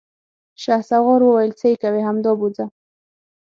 شهسوار 0.63 1.19
وويل: 1.23 1.51
څه 1.59 1.65
يې 1.71 1.75
کوې، 1.81 2.01
همدا 2.07 2.31
بوځه! 2.39 2.65